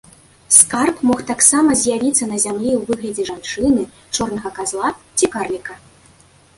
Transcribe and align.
Скарб 0.55 0.97
мог 1.09 1.19
таксама 1.31 1.69
з'явіцца 1.83 2.25
на 2.33 2.41
зямлі 2.45 2.71
ў 2.79 2.81
выглядзе 2.89 3.23
жанчыны, 3.31 3.81
чорнага 4.17 4.49
казла 4.61 4.87
ці 5.17 5.35
карліка. 5.37 5.73